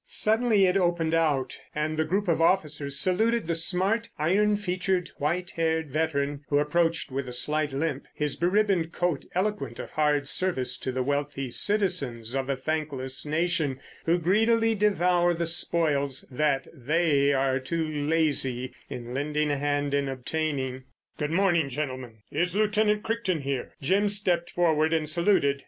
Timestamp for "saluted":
2.99-3.45, 25.07-25.59